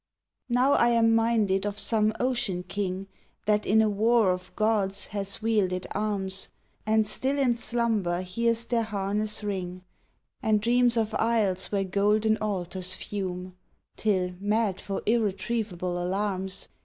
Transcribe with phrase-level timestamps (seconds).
[0.49, 3.07] Now am I minded of some ocean king
[3.45, 6.49] That in a war of gods has wielded arms,
[6.87, 9.83] And still in slumber hears their harness ring
[10.41, 13.55] And dreams of isles where golden altars fume,
[13.95, 16.67] Till, mad for irretrievable alarms.